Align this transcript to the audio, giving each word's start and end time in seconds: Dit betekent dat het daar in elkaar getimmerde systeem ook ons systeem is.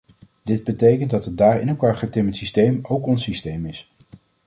Dit 0.43 0.63
betekent 0.63 1.09
dat 1.09 1.25
het 1.25 1.37
daar 1.37 1.59
in 1.61 1.67
elkaar 1.69 1.97
getimmerde 1.97 2.37
systeem 2.37 2.79
ook 2.83 3.05
ons 3.05 3.23
systeem 3.23 3.65
is. 3.65 3.91